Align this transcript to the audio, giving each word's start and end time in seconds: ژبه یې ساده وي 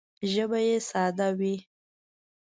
ژبه 0.31 0.59
یې 0.67 0.77
ساده 0.89 1.27
وي 1.37 1.55